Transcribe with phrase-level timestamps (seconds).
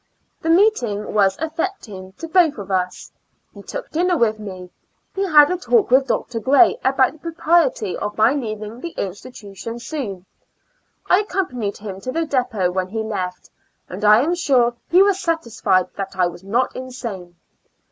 [0.41, 3.11] The meeting was affecting to both of us.
[3.53, 4.71] He took dinner with me.
[5.13, 6.39] He had a talk with Dr.
[6.39, 10.25] Gray about the propriety of my leaving the institution soon.
[11.07, 13.51] I accompa nied him to the depot when he left,
[13.87, 17.35] and I am sure he was satisfied that I was not insane.